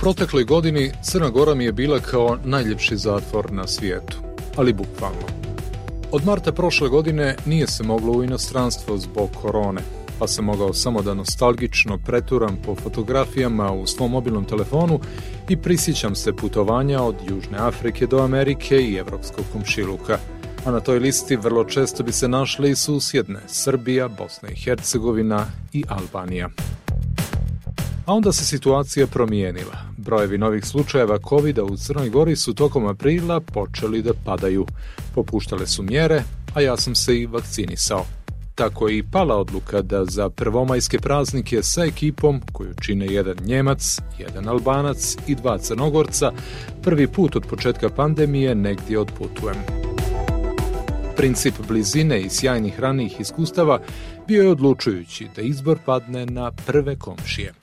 [0.00, 4.16] protekloj godini Crna Gora mi je bila kao najljepši zatvor na svijetu,
[4.56, 5.26] ali bukvalno.
[6.12, 9.80] Od marta prošle godine nije se moglo u inostranstvo zbog korone,
[10.18, 15.00] pa sam mogao samo da nostalgično preturam po fotografijama u svom mobilnom telefonu
[15.48, 20.18] i prisjećam se putovanja od Južne Afrike do Amerike i Evropskog komšiluka.
[20.64, 25.46] A na toj listi vrlo često bi se našle i susjedne Srbija, Bosna i Hercegovina
[25.72, 26.48] i Albanija.
[28.06, 29.89] A onda se situacija promijenila.
[30.00, 34.66] Brojevi novih slučajeva covid u Crnoj Gori su tokom aprila počeli da padaju.
[35.14, 36.22] Popuštale su mjere,
[36.54, 38.04] a ja sam se i vakcinisao.
[38.54, 43.98] Tako je i pala odluka da za prvomajske praznike sa ekipom, koju čine jedan Njemac,
[44.18, 46.32] jedan Albanac i dva Crnogorca,
[46.82, 49.56] prvi put od početka pandemije negdje odputujem.
[51.16, 53.80] Princip blizine i sjajnih ranijih iskustava
[54.28, 57.59] bio je odlučujući da izbor padne na prve komšije.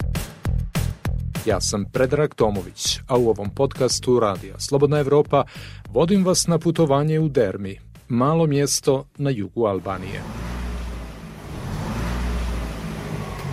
[1.48, 5.44] Ja sam Predrag Tomović, a u ovom podcastu Radija Slobodna Evropa
[5.89, 10.22] vodim vas na putovanje u Dermi, malo mjesto na jugu Albanije.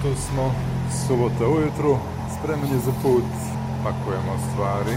[0.02, 0.54] Tu smo,
[1.06, 1.98] subota ujutru,
[2.38, 3.24] spremni za put,
[3.84, 4.96] pakujemo stvari.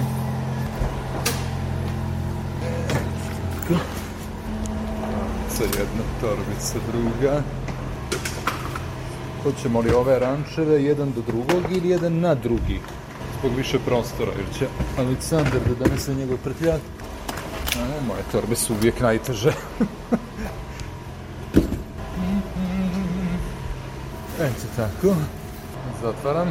[5.49, 7.43] Sa jedna torbica druga.
[9.47, 12.81] Hoćemo li ove rančeve jedan do drugog ili jedan na drugi?
[13.39, 14.67] Zbog više prostora, jer će
[14.97, 16.81] Aleksandar da donese njegov prtljak.
[17.75, 19.51] A moje torbe su uvijek najteže.
[24.47, 25.15] Eto tako.
[26.01, 26.47] Zatvaram.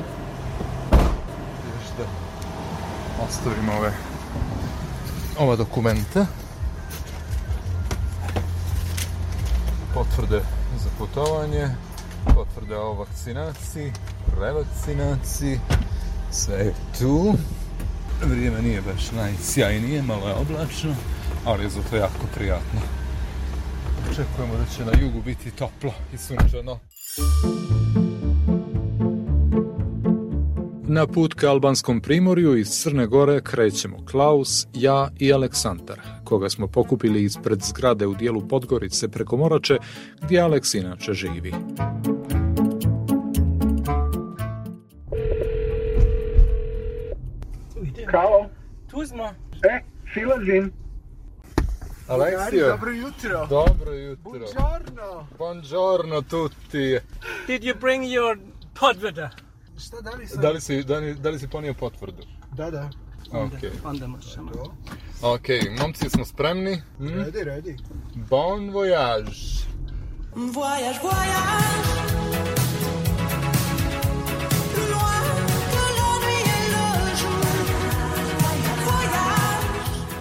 [1.67, 2.05] Još da
[3.29, 3.93] ostavim ove
[5.39, 6.27] ova dokumenta.
[9.95, 10.41] Potvrde
[10.79, 11.71] za putovanje,
[12.35, 13.93] potvrde o vakcinaciji,
[14.41, 15.61] revakcinaciji,
[16.31, 17.35] sve je tu.
[18.25, 20.95] Vrijeme nije baš najsjajnije, malo je oblačno,
[21.45, 22.81] ali je zato jako prijatno.
[24.11, 26.79] Očekujemo da će na jugu biti toplo i sunčano.
[30.89, 36.67] Na put ka albanskom primorju iz Crne Gore krećemo Klaus, ja i Aleksandar, koga smo
[36.67, 39.77] pokupili ispred zgrade u dijelu Podgorice preko Morače,
[40.23, 41.53] gdje Aleks inače živi.
[49.05, 49.25] Smo.
[49.71, 49.83] E,
[50.15, 50.73] silazim.
[52.09, 53.47] Aleksio, Dobro jutro.
[53.47, 54.31] dobro jutro.
[54.31, 55.27] Buongiorno.
[55.39, 56.99] Buongiorno tutti.
[57.47, 58.39] Did you bring your
[58.81, 59.31] potvrda?
[59.79, 60.41] Šta da li sam?
[60.43, 62.23] Da li si, da li, da li si ponio potvrdu?
[62.57, 62.91] Da, da.
[63.33, 63.85] Ok.
[63.85, 64.51] Onda možemo.
[64.53, 64.75] To.
[65.23, 65.49] Ok,
[65.81, 66.83] momci smo spremni.
[66.99, 67.09] Hm?
[67.09, 67.77] Redi, redi.
[68.15, 69.67] Bon voyage.
[70.35, 72.26] Voyage, voyage.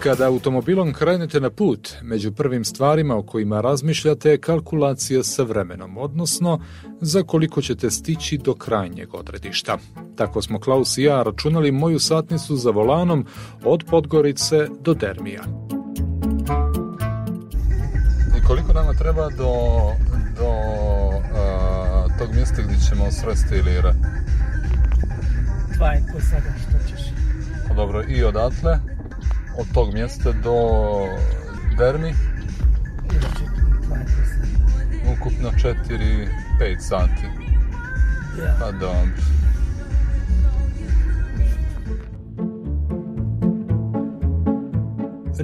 [0.05, 5.97] Kada automobilom krenete na put, među prvim stvarima o kojima razmišljate je kalkulacija sa vremenom,
[5.97, 6.59] odnosno
[7.01, 9.77] za koliko ćete stići do krajnjeg odredišta.
[10.15, 13.25] Tako smo Klaus i ja računali moju satnicu za volanom
[13.63, 15.43] od Podgorice do Dermija.
[18.37, 19.53] I koliko nama treba do,
[20.39, 20.49] do
[21.35, 23.93] a, tog mjesta gdje ćemo sresti Ilira?
[25.75, 27.05] Dva i po sada što ćeš.
[27.67, 28.79] Pa dobro, i odatle,
[29.57, 30.55] od tog mjesta do
[31.77, 32.13] Dermi,
[35.13, 35.51] ukupno
[36.59, 37.25] 4-5 sati.
[38.39, 38.57] Ja.
[38.59, 39.35] Pa dobro.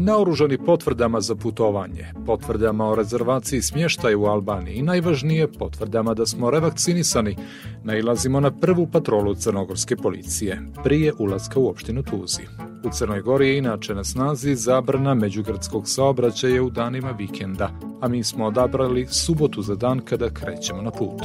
[0.04, 6.52] Naoružani potvrdama za putovanje, potvrdama o rezervaciji smještaja u Albaniji i najvažnije potvrdama da smo
[6.52, 7.36] revakcinisani,
[7.84, 12.71] nailazimo na prvu patrolu crnogorske policije, prije ulaska u opštinu Tuzi.
[12.84, 17.70] U Crnoj Gori je inače na snazi zabrana međugradskog saobraćaja u danima vikenda,
[18.02, 21.22] a mi smo odabrali subotu za dan kada krećemo na put.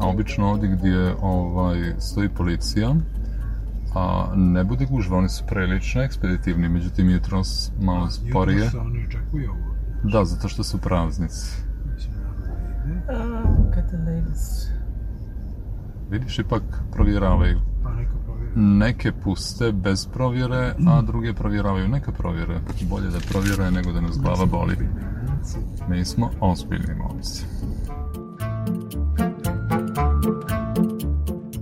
[0.00, 2.94] A obično ovdje gdje ovaj, stoji policija,
[3.94, 8.70] a ne bude gužva, oni su prilično ekspeditivni, međutim jutros malo sporije.
[10.12, 11.62] Da, zato što su praznici.
[16.10, 16.62] Vidiš, ipak
[16.92, 17.73] provjeravaju.
[18.56, 22.60] Neke puste bez provjere, a druge provjeravaju neka provjere.
[22.90, 24.76] Bolje da provjere nego da nas glava boli.
[25.88, 27.44] Mi smo ozbiljni momci.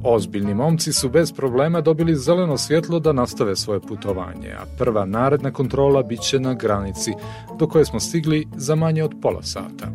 [0.05, 5.51] Ozbiljni momci su bez problema dobili zeleno svjetlo da nastave svoje putovanje, a prva naredna
[5.51, 7.13] kontrola bit će na granici,
[7.59, 9.87] do koje smo stigli za manje od pola sata.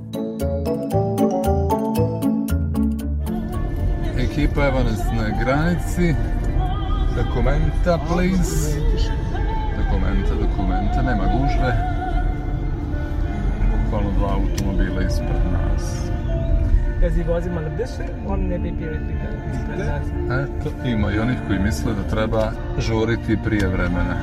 [4.18, 6.37] Ekipa nas na granici.
[7.18, 8.78] Dokumenta, please.
[9.78, 11.72] Dokumenta, dokumenta, nema gužve.
[13.72, 16.10] Bukvalno dva automobila ispred nas.
[17.02, 18.94] Jaz ih vozim malo brže, on ne bi bil
[19.54, 20.08] ispred nas.
[20.42, 24.16] Eto, ima i onih koji misle da treba žuriti prije vremena.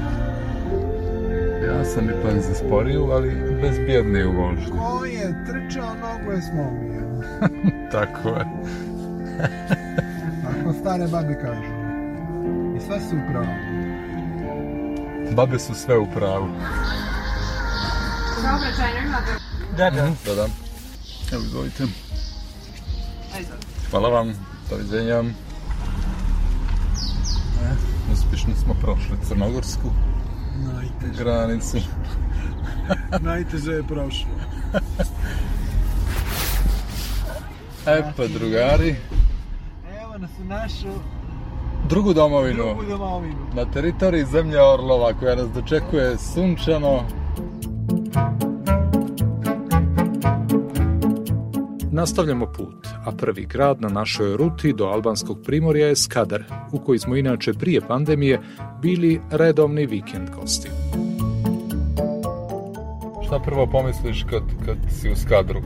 [1.67, 4.71] Ja sam ipak zasporio, ali bezbjedniji u vožnji.
[4.71, 7.05] Ko je trčao, nogu je slomio.
[7.93, 8.45] Tako je.
[10.45, 11.84] Tako stare babi kažu.
[12.77, 13.47] I sve su upravo.
[15.33, 16.49] Babe su sve u pravu.
[19.77, 20.11] Da, da.
[20.27, 20.47] Da, da.
[21.33, 21.85] Evo, izvolite.
[23.91, 24.33] Hvala vam.
[24.71, 25.23] Doviđenja.
[27.63, 27.73] E,
[28.13, 29.91] uspješno smo prošli Crnogorsku
[30.57, 31.25] Najteže.
[31.25, 31.79] granicu.
[33.31, 34.31] Najteže je prošlo.
[37.87, 38.97] E pa, drugari,
[40.03, 40.93] Evo nas u našu
[41.89, 42.63] drugu domovinu.
[42.65, 43.37] drugu domovinu.
[43.55, 47.01] Na teritoriji zemlje Orlova koja nas dočekuje sunčano.
[51.93, 56.99] Nastavljamo put, a prvi grad na našoj ruti do albanskog primorja je Skadar, u koji
[56.99, 58.41] smo inače prije pandemije
[58.83, 60.69] bili redovni vikend gosti.
[63.27, 65.61] Šta prvo pomisliš kad, kad si u Skadru?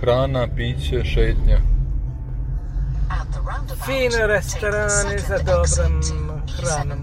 [0.00, 1.81] Hrana, piće, šetnja?
[3.84, 6.02] Fine restorane za dobrom
[6.56, 6.98] hranom.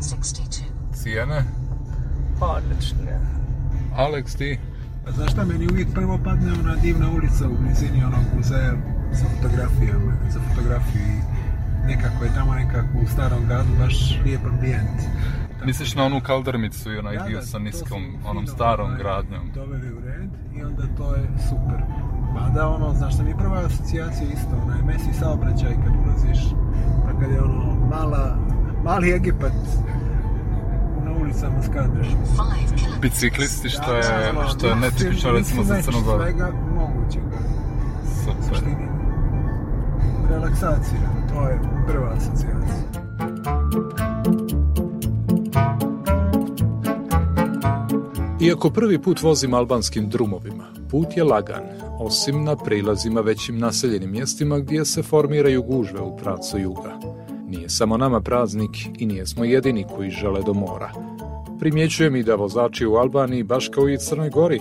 [0.94, 1.44] Cijene?
[2.42, 3.20] Odlične.
[3.98, 4.60] Alex, ti?
[5.08, 8.74] A znaš šta, meni uvijek prvo padne ona divna ulica u blizini onog muzeja
[9.14, 15.00] sa fotografijama, za fotografiju i nekako je tamo nekako u starom gradu baš lijep ambijent.
[15.66, 18.56] Misliš na onu kaldermicu i onaj Da, dio da, sa to niskom, su onom fino,
[18.56, 19.52] starom ovaj, gradnjom?
[19.56, 21.84] Doveli u red i onda to je super.
[22.40, 26.40] Mada ono, znaš šta mi je prva asocijacija isto, onaj mesi saobraćaj kad ulaziš,
[27.06, 28.36] pa kad je ono mala,
[28.84, 29.52] mali Egipat
[31.06, 32.06] na ulicama Skadre.
[33.02, 36.24] Biciklisti što je, Da, da, što je netipično recimo za mislim, Crnu Goru.
[36.24, 37.38] Svega mogućega.
[38.24, 38.60] Super.
[40.30, 44.09] relaksacija, to je prva asocijacija.
[48.42, 51.64] Iako prvi put vozim albanskim drumovima, put je lagan,
[52.00, 57.00] osim na prilazima većim naseljenim mjestima gdje se formiraju gužve u pravcu juga.
[57.48, 60.92] Nije samo nama praznik i nije smo jedini koji žele do mora.
[61.60, 64.60] Primjećujem i da vozači u Albaniji, baš kao i Crnoj Gori,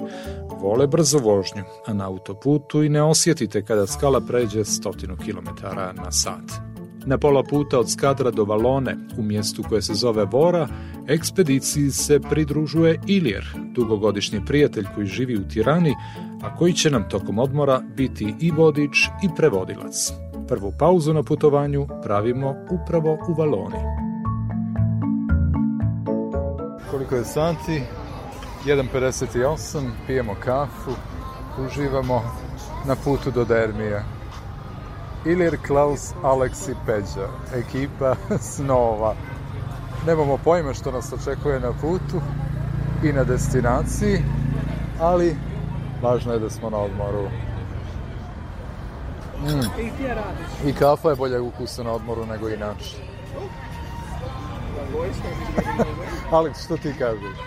[0.60, 6.12] vole brzo vožnju, a na autoputu i ne osjetite kada skala pređe stotinu kilometara na
[6.12, 6.67] sat.
[7.08, 10.68] Na pola puta od Skadra do Valone, u mjestu koje se zove Vora,
[11.06, 15.94] ekspediciji se pridružuje Ilir, dugogodišnji prijatelj koji živi u Tirani,
[16.42, 20.12] a koji će nam tokom odmora biti i vodič i prevodilac.
[20.48, 23.82] Prvu pauzu na putovanju pravimo upravo u Valoni.
[26.90, 27.82] Koliko je sati?
[28.64, 30.90] 1.58, pijemo kafu,
[31.66, 32.22] uživamo
[32.86, 34.17] na putu do Dermije.
[35.28, 38.14] Ilir, Klaus, Alex i Peđa, ekipa
[38.54, 39.14] snova.
[40.06, 42.20] Nemamo pojma što nas očekuje na putu
[43.04, 44.22] i na destinaciji,
[45.00, 45.36] ali
[46.02, 47.28] važno je da smo na odmoru.
[49.44, 49.88] Mm.
[50.68, 52.96] I kafa je bolja ukusa na odmoru nego inače.
[56.30, 57.38] Alex, što ti kažeš?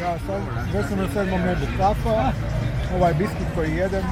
[0.00, 2.32] Ja sam, već sam na sedmom nebu kafa,
[2.96, 4.04] ovaj biskit koji jedem,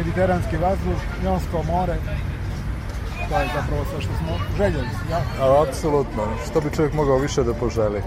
[0.00, 1.96] mediteranski vazduh, Jonsko more,
[3.28, 4.88] to je zapravo sve što smo željeli.
[5.10, 6.22] Ja, A, apsolutno.
[6.50, 8.02] Što bi čovjek mogao više da poželi?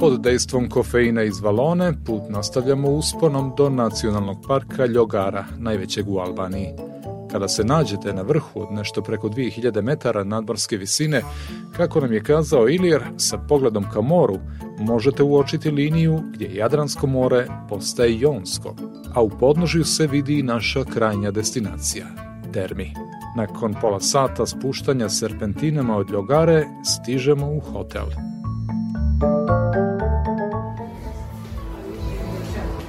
[0.00, 6.93] Pod dejstvom kofeina iz Valone put nastavljamo usponom do nacionalnog parka Ljogara, najvećeg u Albaniji.
[7.34, 11.22] Kada se nađete na vrhu od nešto preko 2000 metara nadmorske visine,
[11.76, 14.38] kako nam je kazao Ilir, sa pogledom ka moru,
[14.78, 18.74] možete uočiti liniju gdje Jadransko more postaje Jonsko,
[19.14, 22.06] a u podnožju se vidi i naša krajnja destinacija,
[22.52, 22.94] Termi.
[23.36, 28.06] Nakon pola sata spuštanja serpentinama od Ljogare, stižemo u hotel.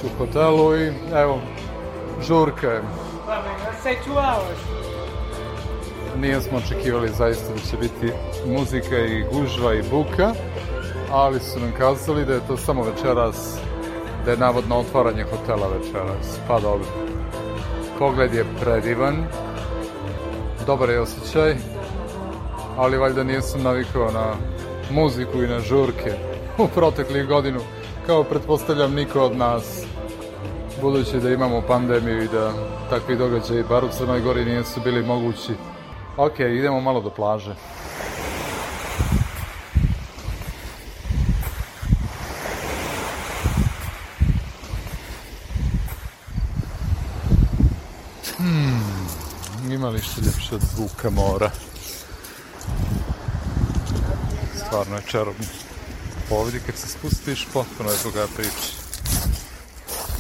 [0.04, 1.40] U hotelu i evo,
[2.28, 2.82] žurka.
[3.86, 4.60] Say two hours.
[6.18, 8.13] Nije smo očekivali zaista da će biti
[8.48, 10.34] muzika i gužva i buka,
[11.12, 13.58] ali su nam kazali da je to samo večeras,
[14.25, 16.39] da je navodno otvaranje hotela večeras.
[16.48, 16.88] Pa dobro.
[18.00, 19.25] Pogled je predivan,
[20.65, 21.56] dobar je osjećaj,
[22.77, 24.34] ali valjda nisam navikao na
[24.92, 26.13] muziku i na žurke
[26.58, 27.60] u proteklih godinu,
[28.06, 29.85] kao pretpostavljam niko od nas.
[30.82, 32.53] Budući da imamo pandemiju i da
[32.89, 35.53] takvi događaji bar u Crnoj Gori nisu bili mogući.
[36.17, 37.55] Ok, idemo malo do plaže.
[48.38, 49.08] Hmm,
[49.72, 51.51] ima li što ljepše od zvuka mora?
[54.65, 55.46] Stvarno je čarobno.
[56.32, 58.85] Ovdje kad se spustiš, potpuno je druga priča.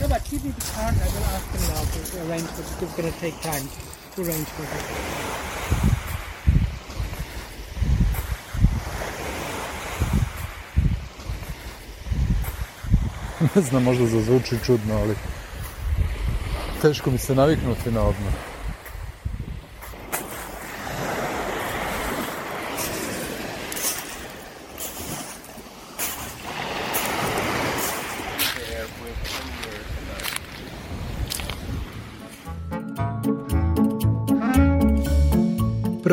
[0.01, 0.93] No, but keep it hard.
[0.95, 2.83] I will ask them now to arrange for it.
[2.83, 3.65] It's going to take time
[4.15, 5.25] to arrange for this.
[13.55, 15.15] Ne znam, možda zazvuči čudno, ali
[16.81, 18.54] teško mi se naviknuti na odmor.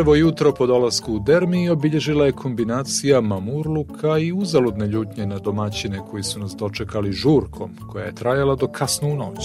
[0.02, 6.00] Prvo jutro po dolasku u Dermi obilježila je kombinacija mamurluka i uzaludne ljutnje na domaćine
[6.10, 9.38] koji su nas dočekali žurkom, koja je trajala do kasno u noć.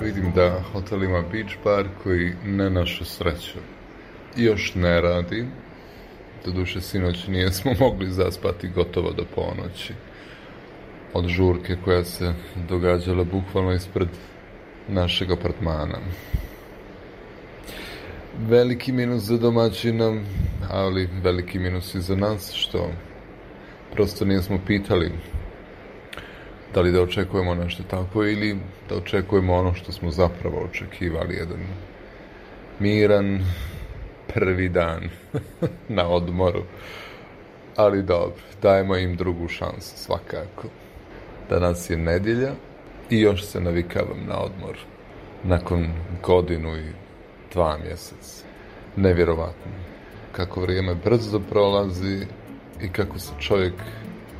[0.00, 3.58] Vidim da hotel ima beach bar koji ne našu sreću
[4.36, 5.46] još ne radi.
[6.44, 9.92] Doduše sinoć nijesmo mogli zaspati gotovo do ponoći.
[11.12, 12.34] Od žurke koja se
[12.68, 14.08] događala bukvalno ispred
[14.88, 15.98] našeg apartmana.
[18.48, 20.22] Veliki minus za domaćina,
[20.70, 22.90] ali veliki minus i za nas, što
[23.92, 25.12] prosto nismo pitali
[26.74, 28.56] da li da očekujemo nešto tako ili
[28.88, 31.60] da očekujemo ono što smo zapravo očekivali, jedan
[32.78, 33.44] miran
[34.34, 35.08] prvi dan
[35.88, 36.62] na odmoru.
[37.76, 40.68] Ali dobro, dajemo im drugu šansu svakako.
[41.50, 42.52] Danas je nedjelja
[43.10, 44.78] i još se navikavam na odmor.
[45.44, 45.86] Nakon
[46.22, 46.92] godinu i
[47.52, 48.44] dva mjeseca.
[48.96, 49.72] Nevjerovatno.
[50.32, 52.26] Kako vrijeme brzo prolazi
[52.82, 53.74] i kako se čovjek,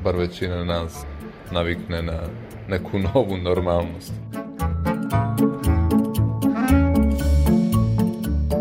[0.05, 1.05] bar većina nas,
[1.53, 2.21] navikne na
[2.69, 4.13] neku novu normalnost.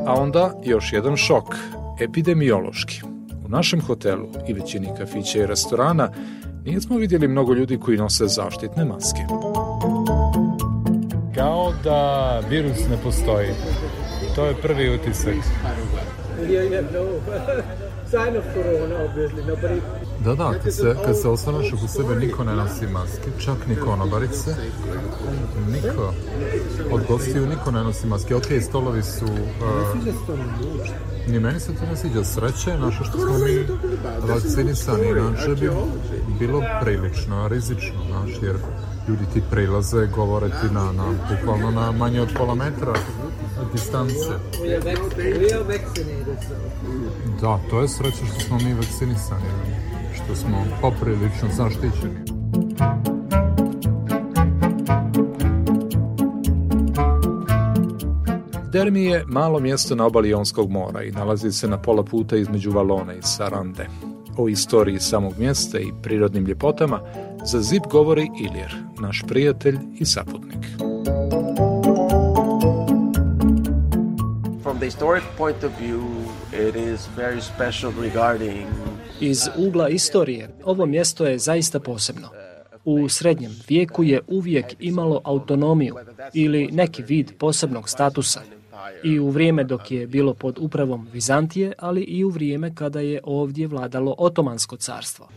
[0.08, 1.56] A onda još jedan šok,
[2.02, 3.02] epidemiološki.
[3.46, 6.10] U našem hotelu i većini kafića i restorana
[6.66, 9.22] nismo vidjeli mnogo ljudi koji nose zaštitne maske.
[11.44, 13.50] Kao da virus ne postoji.
[14.36, 15.36] To je prvi utisak.
[20.20, 23.76] Da, da, kad se, kad se osvrneš oko sebe, niko ne nosi maske, čak ni
[23.76, 24.56] konobarice.
[25.68, 26.14] Niko.
[26.92, 28.36] Od gostiju niko ne nosi maske.
[28.36, 29.26] Ok, stolovi su...
[29.26, 30.04] Uh,
[31.28, 32.24] ni meni se to ne sviđa.
[32.24, 33.66] Sreće je naše što smo mi
[34.28, 35.08] vakcinisani.
[35.08, 35.70] Inače bi
[36.40, 38.56] bilo prilično rizično, znaš, jer
[39.08, 42.94] ljudi ti prilaze, govore ti na, na, bukvalno na manje od pola metra
[43.72, 44.30] distance.
[47.42, 49.46] Da, to je sreća što smo mi vakcinisani,
[50.14, 52.34] što smo poprilično zaštićeni.
[58.72, 62.72] Dermi je malo mjesto na obali Jonskog mora i nalazi se na pola puta između
[62.72, 63.88] Valone i Sarande.
[64.38, 67.00] O istoriji samog mjesta i prirodnim ljepotama
[67.46, 70.66] za zip govori Ilir, naš prijatelj i saputnik.
[74.64, 76.02] From the historic point of view,
[76.70, 78.68] it is very special regarding
[79.20, 82.30] Iz ugla istorije, ovo mjesto je zaista posebno.
[82.86, 85.96] U srednjem vijeku je uvijek imalo autonomiju
[86.34, 88.42] ili neki vid posebnog statusa.
[89.04, 93.20] I u vrijeme dok je bilo pod upravom Vizantije, ali i u vrijeme kada je
[93.24, 95.28] ovdje vladalo Otomansko carstvo.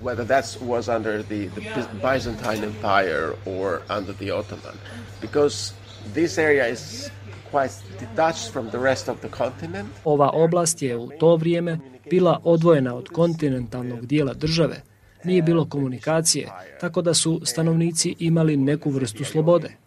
[10.04, 11.78] Ova oblast je u to vrijeme
[12.10, 14.82] bila odvojena od kontinentalnog dijela države.
[15.24, 16.48] Nije bilo komunikacije,
[16.80, 19.85] tako da su stanovnici imali neku vrstu slobode.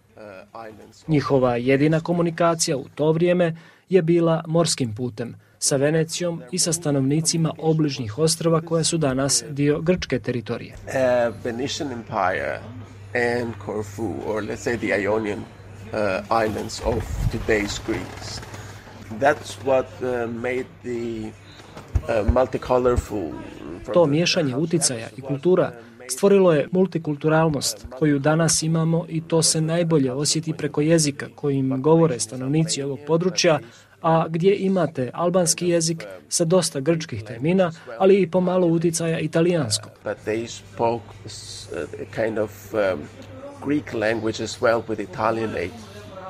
[1.07, 3.55] Njihova jedina komunikacija u to vrijeme
[3.89, 9.81] je bila morskim putem, sa Venecijom i sa stanovnicima obližnjih ostrava koja su danas dio
[9.81, 10.75] grčke teritorije.
[23.93, 25.71] To miješanje uticaja i kultura
[26.09, 32.19] stvorilo je multikulturalnost koju danas imamo i to se najbolje osjeti preko jezika kojim govore
[32.19, 33.59] stanovnici ovog područja,
[34.01, 39.91] a gdje imate albanski jezik sa dosta grčkih termina, ali i pomalo uticaja italijanskog.
[42.39, 42.99] of um,
[43.65, 44.99] Greek language as well with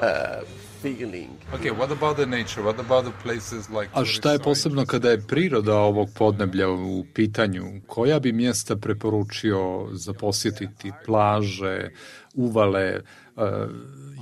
[0.02, 1.30] uh, feeling.
[1.54, 2.64] Okay, what about the nature?
[2.64, 7.06] What about the places like A šta je posebno kada je priroda ovog podneblja u
[7.14, 7.82] pitanju?
[7.88, 10.92] Koja bi mjesta preporučio za posjetiti?
[11.06, 11.90] Plaže,
[12.34, 13.02] uvale,
[13.36, 13.44] uh,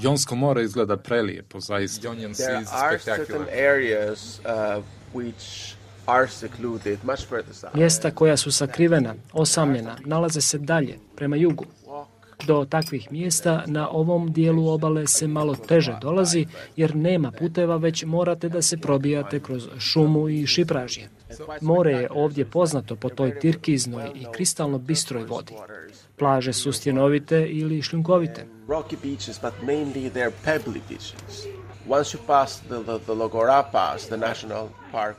[0.02, 2.14] Jonsko more izgleda prelijepo, zaista.
[2.34, 3.28] There are spectacular.
[3.28, 4.84] certain areas uh,
[5.14, 7.76] which are secluded much further south.
[7.76, 11.66] Mjesta koja su sakrivena, osamljena, nalaze se dalje, prema jugu.
[12.46, 18.04] Do takvih mjesta na ovom dijelu obale se malo teže dolazi jer nema puteva, već
[18.04, 21.10] morate da se probijate kroz šumu i šipražje.
[21.62, 25.54] More je ovdje poznato po toj tirkiznoj i kristalno bistroj vodi.
[26.16, 28.46] Plaže su stjenovite ili šljunkovite.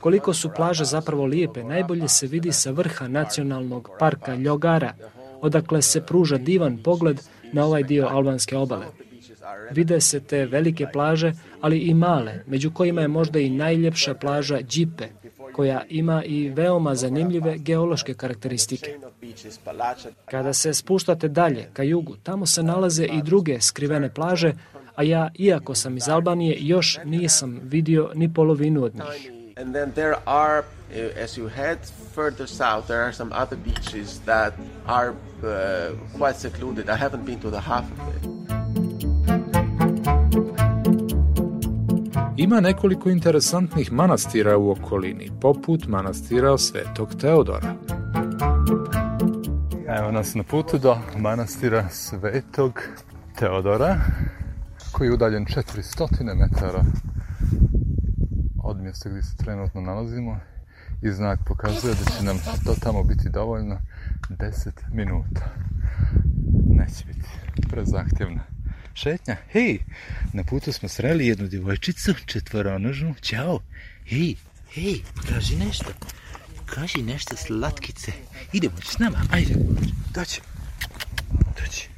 [0.01, 4.95] Koliko su plaže zapravo lijepe, najbolje se vidi sa vrha nacionalnog parka Ljogara,
[5.41, 7.21] odakle se pruža divan pogled
[7.53, 8.87] na ovaj dio albanske obale.
[9.71, 14.59] Vide se te velike plaže, ali i male, među kojima je možda i najljepša plaža
[14.63, 15.05] Džipe,
[15.53, 18.99] koja ima i veoma zanimljive geološke karakteristike.
[20.25, 24.53] Kada se spuštate dalje, ka jugu, tamo se nalaze i druge skrivene plaže,
[24.95, 29.33] a ja, iako sam iz Albanije, još nisam vidio ni polovinu od njih.
[29.57, 31.79] And then there are, uh, as you head
[32.15, 34.53] further south, there are some other beaches that
[34.87, 36.89] are uh, quite secluded.
[36.89, 38.29] I haven't been to the half of it.
[42.37, 47.75] Ima nekoliko interesantnih manastira u okolini, poput manastira Svetog Teodora.
[49.99, 52.73] Evo nas na putu do manastira Svetog
[53.39, 53.97] Teodora,
[54.93, 56.85] koji je udaljen 400 metara
[58.65, 60.41] od mjesta gdje se trenutno nalazimo
[61.03, 63.81] i znak pokazuje da će nam to tamo biti dovoljno
[64.31, 65.55] 10 minuta.
[66.67, 67.29] Neće biti
[67.71, 68.45] prezahtjevna
[68.95, 69.37] šetnja.
[69.53, 69.79] Hej,
[70.33, 73.15] na putu smo sreli jednu djevojčicu, četvoronožnu.
[73.23, 73.61] Ćao.
[74.07, 74.35] Hej,
[74.75, 75.93] hej, kaži nešto.
[76.67, 78.13] Kaži nešto slatkice.
[78.53, 79.55] Idemo s nama, ajde.
[80.15, 80.41] Doći.
[81.61, 81.89] Doći.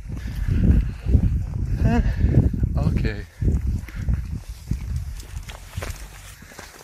[2.75, 3.25] Okay.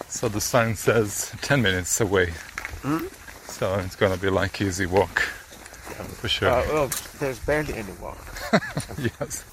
[0.08, 2.32] So the sign says 10 minutes away.
[3.58, 5.20] So it's gonna be like easy walk.
[6.20, 6.50] For sure.
[6.50, 6.90] Uh, well,
[7.20, 8.18] there's barely any walk.
[8.98, 9.44] yes.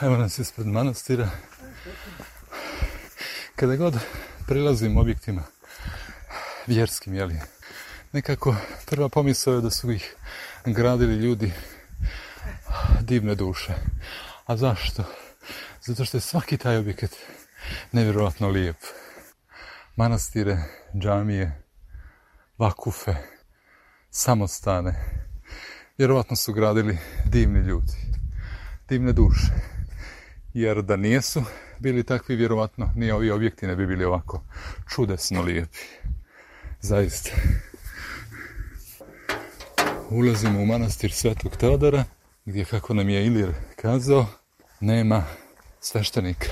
[0.00, 1.30] Evo nas ispred manastira.
[3.56, 3.98] Kada god
[4.46, 5.42] prilazim objektima
[6.66, 7.40] vjerskim, jeli,
[8.12, 10.14] nekako prva pomisao je da su ih
[10.64, 11.52] gradili ljudi
[13.00, 13.74] divne duše.
[14.52, 15.04] A zašto?
[15.82, 17.10] Zato što je svaki taj objekat
[17.92, 18.76] nevjerojatno lijep.
[19.96, 20.58] Manastire,
[20.94, 21.62] džamije,
[22.58, 23.14] vakufe,
[24.10, 24.94] samostane.
[25.98, 27.92] Vjerovatno su gradili divni ljudi,
[28.88, 29.52] divne duše.
[30.54, 31.42] Jer da nijesu
[31.78, 34.42] bili takvi, vjerovatno ni ovi objekti ne bi bili ovako
[34.94, 35.78] čudesno lijepi.
[36.80, 37.30] Zaista.
[40.10, 42.04] Ulazimo u manastir Svetog Teodora,
[42.44, 44.26] gdje, kako nam je Ilir kazao,
[44.82, 45.22] nema
[45.80, 46.46] sveštenika.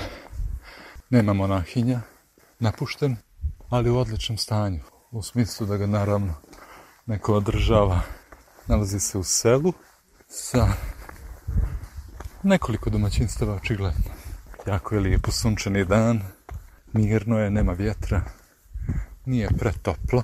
[1.10, 2.00] Nema monahinja,
[2.58, 3.16] napušten,
[3.68, 4.80] ali u odličnom stanju.
[5.10, 6.34] U smislu da ga naravno
[7.06, 8.00] neko održava.
[8.66, 9.72] Nalazi se u selu
[10.28, 10.68] sa
[12.42, 14.10] nekoliko domaćinstava očigledno.
[14.66, 16.22] Jako je lijepo sunčani dan,
[16.92, 18.22] mirno je, nema vjetra,
[19.24, 20.22] nije pretoplo,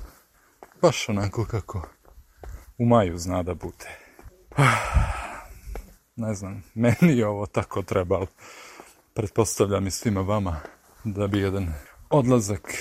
[0.83, 1.89] baš onako kako
[2.79, 3.99] u maju zna da bude.
[6.17, 8.27] Ne znam, meni je ovo tako trebalo.
[9.15, 10.61] Pretpostavljam i svima vama
[11.05, 11.75] da bi jedan
[12.11, 12.73] odlazak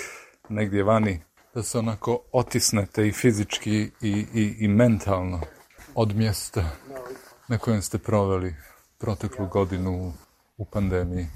[0.50, 1.22] negdje vani,
[1.54, 5.42] da se onako otisnete i fizički i, i, i mentalno
[5.96, 6.70] od mjesta
[7.48, 8.56] na kojem ste proveli
[8.98, 10.14] proteklu godinu
[10.58, 11.28] u pandemiji.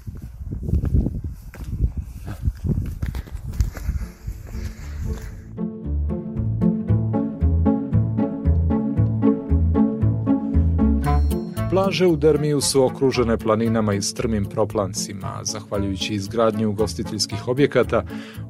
[11.90, 15.40] Plaže u Dermiju su okružene planinama i strmim proplancima.
[15.42, 18.02] Zahvaljujući izgradnji ugostiteljskih objekata,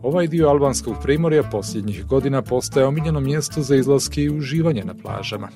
[0.02, 5.48] ovaj dio albanskog primorja posljednjih godina postaje omiljeno mjesto za izlaske i uživanje na plažama.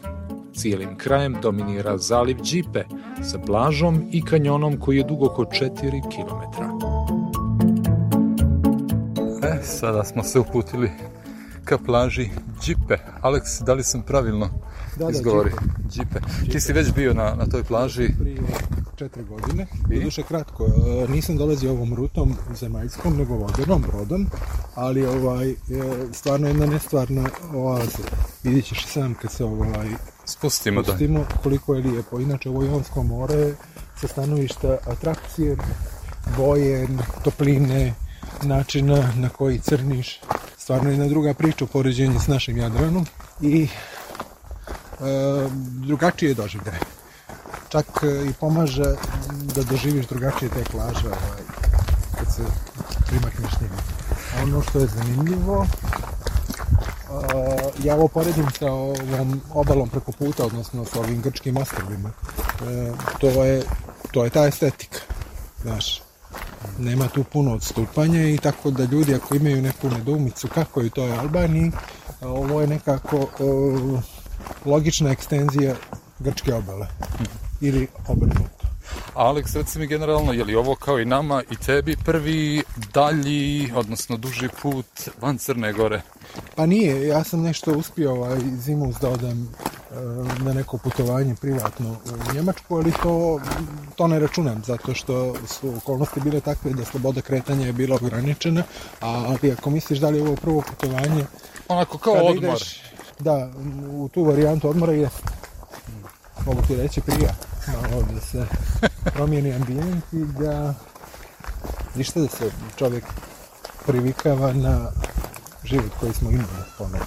[0.55, 2.85] Cijelim krajem dominira zaliv Džipe
[3.23, 6.63] sa plažom i kanjonom koji je dug oko 4 km.
[9.47, 10.91] E, sada smo se uputili
[11.65, 12.31] ka plaži
[12.63, 12.97] Džipe.
[13.21, 14.51] Aleks, da li sam pravilno
[14.97, 15.57] Da, da, izgovorio?
[15.89, 16.21] Džipe.
[16.53, 18.09] Ti si već bio na, na toj plaži.
[18.21, 18.41] prije
[18.97, 19.67] četiri godine.
[19.91, 19.99] I?
[19.99, 24.27] Doduše kratko, e, nisam dolazio ovom rutom zemaljskom, nego vodenom brodom,
[24.75, 25.55] ali ovaj, e,
[26.13, 27.25] stvarno jedna nestvarna
[27.55, 28.03] oaza.
[28.43, 29.89] Vidjet ćeš sam kad se ovaj,
[30.25, 30.93] Spustimo da.
[30.93, 32.21] pustimo koliko je lijepo.
[32.21, 33.55] Inače, ovo Jonsko more
[34.01, 35.57] sa stanovišta atrakcije,
[36.37, 36.89] boje,
[37.25, 37.95] topline,
[38.43, 40.21] načina na koji crniš.
[40.65, 43.07] Stvarno jedna druga priča u poređenju s našim Jadranom
[43.41, 43.69] i e,
[45.87, 46.81] drugačije je.
[47.69, 48.95] Čak e, i pomaže
[49.55, 51.43] da doživiš drugačije te plaže ovaj,
[52.19, 52.43] kad se
[53.07, 53.77] primakneš njima.
[54.43, 55.67] Ono što je zanimljivo,
[57.15, 62.11] Uh, ja ovo poredim sa ovom obalom preko puta, odnosno sa ovim grčkim ostrvima.
[62.11, 63.63] E, to, je,
[64.13, 64.99] to je ta estetika,
[65.63, 66.04] znaš.
[66.79, 70.91] Nema tu puno odstupanja i tako da ljudi ako imaju neku nedoumicu kako je u
[70.91, 71.73] toj Albaniji,
[72.21, 74.01] ovo je nekako uh,
[74.65, 75.75] logična ekstenzija
[76.19, 76.87] grčke obale.
[77.61, 78.65] Ili obrnuto.
[79.15, 84.17] Aleks, reci mi generalno, je li ovo kao i nama i tebi prvi dalji, odnosno
[84.17, 84.87] duži put
[85.21, 86.03] van Crne Gore?
[86.57, 89.74] Pa nije, ja sam nešto uspio ovaj, zimus da odem e,
[90.39, 91.97] na neko putovanje privatno
[92.31, 93.41] u Njemačku, ali to,
[93.97, 98.63] to ne računam, zato što su okolnosti bile takve da sloboda kretanja je bila ograničena,
[99.01, 101.25] a ali ako misliš da li je ovo prvo putovanje,
[101.69, 102.37] Onako kao odmor.
[102.37, 102.83] ideš,
[103.21, 103.51] da,
[103.91, 105.09] u tu varijantu odmora je
[106.47, 107.35] mogu ti reći prija,
[107.91, 108.47] malo da se
[109.05, 110.75] promijeni ambijent i da
[111.95, 113.05] ništa da se čovjek
[113.87, 114.91] privikava na
[115.65, 117.07] život koji smo imali ponovno.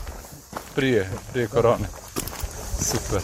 [0.76, 1.88] Prije, prije korone.
[2.82, 3.22] Super.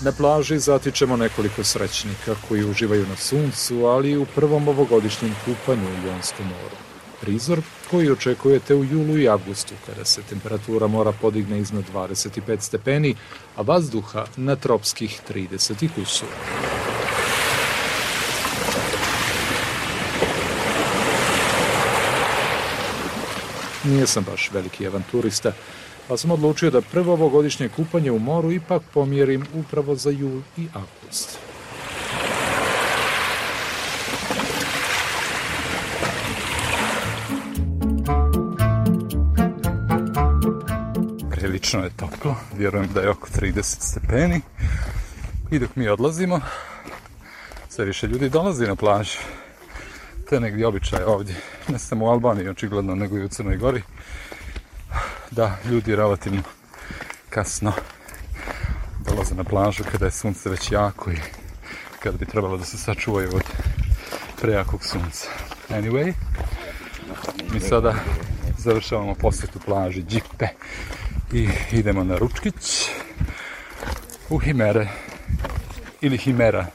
[0.00, 5.88] Na plaži zatičemo nekoliko srećnika koji uživaju na suncu, ali i u prvom ovogodišnjem kupanju
[5.88, 6.76] u Jonskom moru.
[7.20, 7.60] Prizor
[7.90, 13.14] koji očekujete u julu i avgustu, kada se temperatura mora podigne iznad 25 stepeni,
[13.56, 16.30] a vazduha na tropskih 30 kusura.
[23.84, 25.52] Nije sam baš veliki avanturista,
[26.08, 30.66] pa sam odlučio da prvo ovogodišnje kupanje u moru ipak pomjerim upravo za jul i
[30.74, 31.38] avgust.
[41.66, 44.40] Prilično je toplo, vjerujem da je oko 30 stepeni.
[45.50, 46.40] I dok mi odlazimo,
[47.68, 49.18] sve više ljudi dolazi na plažu.
[50.28, 51.34] To je negdje običaj ovdje,
[51.68, 53.82] ne samo u Albaniji očigledno, nego i u Crnoj Gori.
[55.30, 56.42] Da, ljudi relativno
[57.30, 57.72] kasno
[59.08, 61.16] dolaze na plažu kada je sunce već jako i
[62.00, 63.44] kada bi trebalo da se sačuvaju od
[64.40, 65.28] prejakog sunca.
[65.68, 66.12] Anyway,
[67.52, 67.94] mi sada
[68.58, 70.46] završavamo posjetu plaži Džipe
[71.32, 72.88] i idemo na Ručkić
[74.30, 74.88] u Himere
[76.00, 76.66] ili Himera.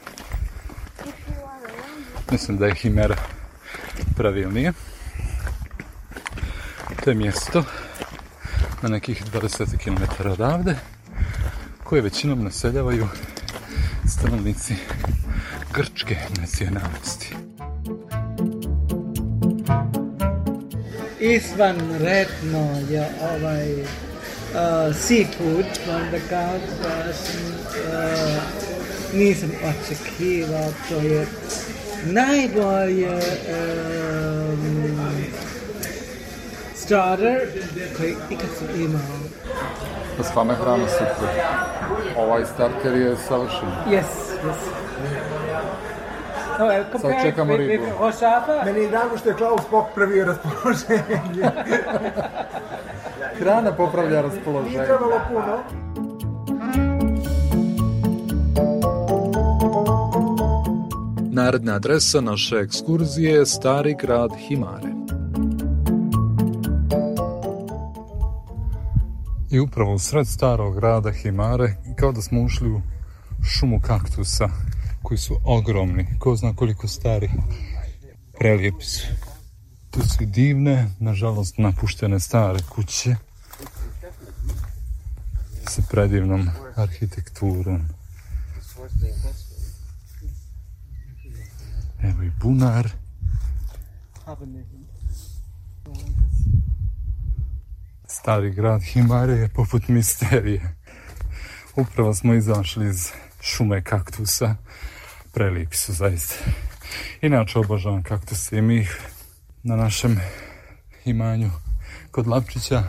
[2.30, 3.16] Mislim da je Himera
[4.16, 4.72] pravilnije.
[7.04, 7.64] To je mjesto
[8.82, 10.76] na nekih 20 km odavde
[11.84, 13.08] koje većinom naseljavaju
[14.08, 14.74] stanovnici
[15.74, 17.34] grčke nacionalnosti.
[21.20, 23.84] Izvanredno je ovaj
[24.92, 26.20] seafood from the
[27.74, 28.42] uh,
[29.14, 31.26] nisam očekivao, to je
[32.04, 34.92] najbolje um,
[36.74, 37.40] starter
[37.96, 39.00] koji ikad sam imao.
[40.16, 41.28] Pa stvarno je hrana super.
[42.16, 43.68] Ovaj starter je savršen.
[43.86, 44.02] Yes,
[44.44, 44.82] yes.
[46.60, 47.84] Oh, uh, compared čekamo ribu.
[48.64, 51.20] Meni je drago što je Klaus Pok prvi raspoloženje.
[53.42, 54.84] Hrana popravlja raspoloženje.
[54.84, 55.58] Trebalo puno.
[61.32, 64.88] Naredna adresa naše ekskurzije je stari grad Himare.
[69.50, 72.80] I upravo u sred starog grada Himare, kao da smo ušli u
[73.44, 74.48] šumu kaktusa,
[75.02, 77.30] koji su ogromni, ko zna koliko stari,
[78.38, 79.06] prelijepi su.
[79.90, 83.16] Tu su divne, nažalost napuštene stare kuće
[85.72, 87.80] sa predivnom arhitekturom.
[92.02, 92.88] Evo i bunar.
[98.06, 100.76] Stari grad Himare je poput misterije.
[101.76, 104.56] Upravo smo izašli iz šume kaktusa.
[105.32, 106.34] Prelipi su zaista.
[107.22, 109.00] Inače obožavam kaktuse i mi ih
[109.62, 110.20] na našem
[111.04, 111.50] imanju
[112.10, 112.82] kod Lapčića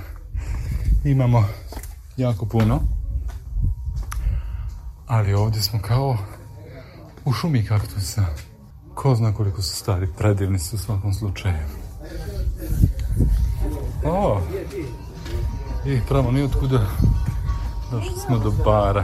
[1.04, 1.48] imamo
[2.18, 2.80] jako puno.
[5.08, 6.18] Ali ovdje smo kao
[7.26, 8.26] u šumi kaktusa.
[8.94, 11.56] Ko zna koliko su stari, predivni su u svakom slučaju.
[14.06, 14.42] O,
[15.86, 16.88] i pravo ni otkuda
[17.92, 19.04] došli smo do bara.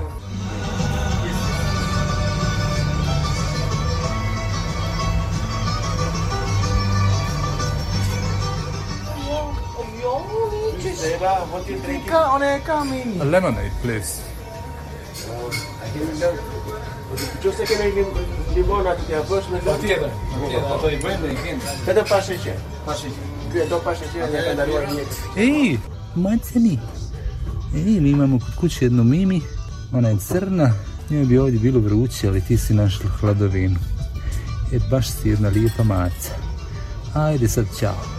[13.22, 14.22] A lemonade, please.
[17.44, 18.16] Yo sé que no hay lim-
[18.56, 19.78] limón aquí, pues me lo
[21.86, 22.54] Kada pašeće?
[22.86, 23.16] Pašeće.
[23.70, 25.06] Do pašeće, neka da nije.
[25.38, 25.78] Ej,
[26.16, 26.80] macani.
[27.76, 29.42] Ej, mi imamo kod kuće jednu mimi.
[29.94, 30.74] Ona je crna.
[31.10, 33.80] Njoj bi ovdje bilo vruće, ali ti si našla hladovinu.
[34.74, 36.32] E, baš si jedna lijepa maca.
[37.14, 38.19] Ajde sad, čao.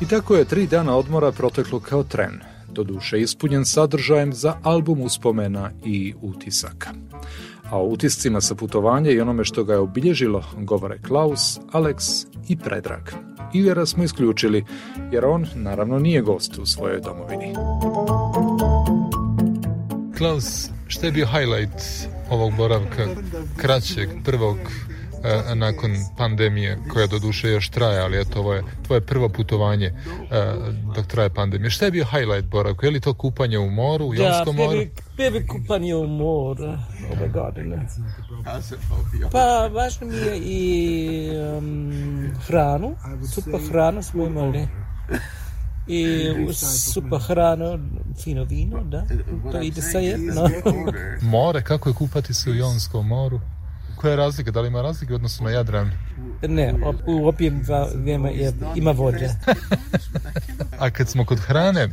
[0.00, 2.40] I tako je tri dana odmora proteklo kao tren,
[2.72, 6.90] doduše ispunjen sadržajem za album uspomena i utisaka.
[7.70, 12.56] A o utiscima sa putovanja i onome što ga je obilježilo govore Klaus, Alex i
[12.56, 13.10] Predrag.
[13.54, 14.64] Ivera smo isključili,
[15.12, 17.54] jer on naravno nije gost u svojoj domovini.
[20.18, 21.82] Klaus, šta je bio highlight
[22.30, 23.06] ovog boravka,
[23.56, 24.56] kraćeg, prvog,
[25.24, 29.86] e, nakon pandemije, koja do duše još traje, ali eto, ovo je tvoje prvo putovanje
[29.86, 29.94] e,
[30.94, 31.70] dok traje pandemija.
[31.70, 32.86] Šta je bio highlight boravka?
[32.86, 34.70] Je li to kupanje u moru, u Da, Jonskom moru?
[34.70, 36.78] prvi, prvi kupanje u more
[37.12, 37.86] ove godine.
[39.32, 42.96] Pa važno mi je i um, hranu,
[43.34, 44.68] super hranu smo imali.
[45.86, 46.28] I
[46.94, 47.78] super hranu,
[48.24, 49.04] fino vino, da,
[49.52, 50.48] to ide sa jedno.
[51.22, 53.40] More, kako je kupati se u Jonskom moru?
[54.00, 54.50] Koja je razlika?
[54.50, 55.90] Da li ima razlike u odnosu na Jadran?
[56.48, 57.62] Ne, op- u opijem
[58.34, 59.34] je, ima vode.
[60.78, 61.88] A kad smo kod hrane,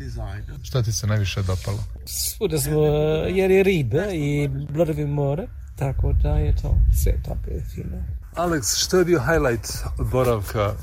[0.64, 1.84] šta ti se najviše dopalo?
[2.06, 2.82] Svuda smo
[3.30, 7.98] jeli ribe i blodovi more, tako da je to sve tako je fino.
[8.36, 9.68] Alex, što je bio highlight
[10.12, 10.74] boravka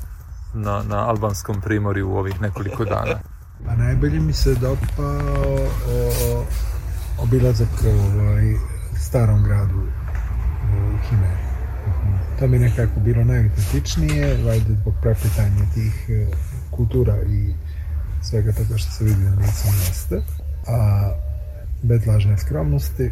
[0.53, 3.19] na, na albanskom primorju u ovih nekoliko dana?
[3.65, 5.19] Pa najbolje mi se dopao
[5.87, 6.45] o,
[7.19, 8.53] obilazak ovaj,
[8.99, 9.87] starom gradu
[11.09, 11.45] Himeri.
[12.39, 16.25] To mi nekako bilo najutentičnije, valjda zbog prepletanja tih e,
[16.71, 17.53] kultura i
[18.23, 20.15] svega toga što se vidi na licu mjesta.
[20.67, 21.09] A
[21.83, 23.11] bez lažne skromnosti,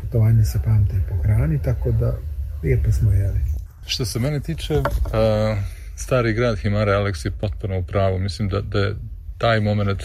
[0.00, 2.16] putovanje se pamti po hrani, tako da
[2.62, 3.40] lijepo smo jeli.
[3.86, 4.82] Što se mene tiče,
[5.12, 5.56] a,
[5.96, 8.18] stari grad Himare, Alex je potpuno u pravu.
[8.18, 8.96] Mislim da, da je
[9.38, 10.02] taj moment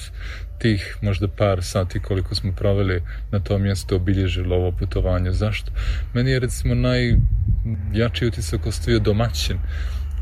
[0.62, 5.32] tih možda par sati koliko smo proveli na tom mjestu obilježilo ovo putovanje.
[5.32, 5.71] Zašto?
[6.13, 9.58] Meni je recimo najjači utisak ostavio domaćin.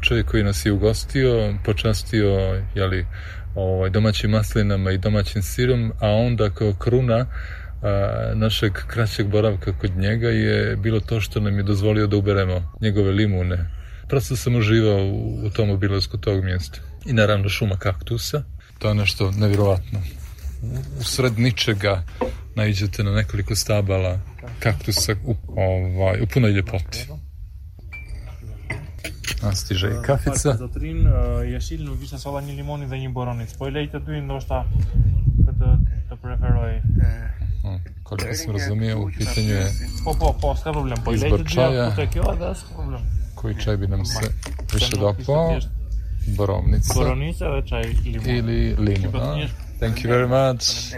[0.01, 3.05] Čovjek koji nas je ugostio, počastio jeli,
[3.55, 7.25] ovaj, domaćim maslinama i domaćim sirom, a onda kao kruna
[7.81, 12.73] a, našeg kraćeg boravka kod njega je bilo to što nam je dozvolio da uberemo
[12.81, 13.65] njegove limune.
[14.07, 16.79] Prosto sam uživao u, u tom obilasku tog mjesta.
[17.05, 18.43] I naravno šuma kaktusa.
[18.79, 19.99] To je nešto nevjerovatno.
[20.61, 22.03] U- U sred ničega
[22.55, 24.19] naiđete na nekoliko stabala
[24.59, 27.07] kaktusa u, ovaj, u punoj ljepoti.
[29.43, 30.55] A stiže i kafica.
[30.55, 31.07] Zotrin
[32.41, 33.53] një limoni dhe një boronic.
[33.53, 34.65] Po i lejtë dy ndoshta
[35.47, 35.69] këtë
[36.09, 36.81] të preferoj.
[38.03, 39.71] Koliko sam razumio, u pitanju je
[40.03, 40.97] Po, po, po, s'ka problem.
[41.05, 41.17] Po i
[42.07, 43.01] kjo edhe s'ka problem.
[43.35, 44.31] koji čaj bi nam se
[44.73, 45.59] više dopao.
[46.95, 48.29] Borovnica čaj limon.
[48.29, 48.75] ili.
[48.95, 49.68] Shqipat a?
[49.79, 50.93] Thank you very much.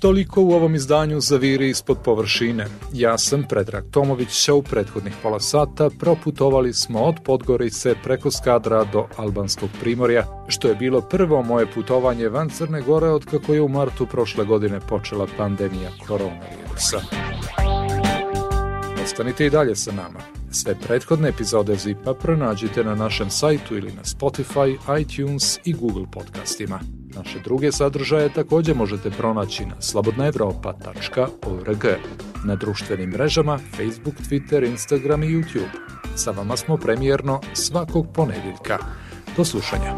[0.00, 2.66] Toliko u ovom izdanju Zaviri ispod površine.
[2.92, 8.84] Ja sam Predrag Tomović, a u prethodnih pola sata proputovali smo od Podgorice preko Skadra
[8.84, 13.62] do Albanskog primorja, što je bilo prvo moje putovanje van Crne Gore od kako je
[13.62, 17.00] u martu prošle godine počela pandemija koronavirusa.
[19.04, 20.37] Ostanite i dalje sa nama.
[20.50, 26.80] Sve prethodne epizode Zipa pronađite na našem sajtu ili na Spotify, iTunes i Google podcastima.
[27.14, 31.84] Naše druge sadržaje također možete pronaći na slobodnaevropa.org,
[32.44, 35.70] na društvenim mrežama Facebook, Twitter, Instagram i YouTube.
[36.16, 38.78] Sa vama smo premijerno svakog ponedjeljka.
[39.36, 39.94] Do slušanja.